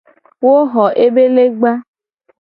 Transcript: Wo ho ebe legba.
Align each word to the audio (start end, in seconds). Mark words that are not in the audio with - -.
Wo 0.43 0.53
ho 0.71 0.85
ebe 1.03 1.23
legba. 1.35 1.71